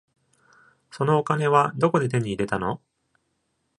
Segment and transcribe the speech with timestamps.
[0.89, 2.81] そのお金はどこで手に入れたの？